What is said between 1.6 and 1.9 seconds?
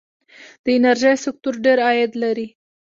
ډیر